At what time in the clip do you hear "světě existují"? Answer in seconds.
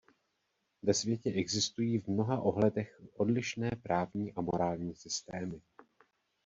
0.93-1.97